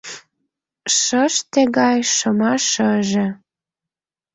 Шыште 0.99 1.61
гай 1.77 1.97
шыма 2.15 2.53
шыже. 2.69 3.27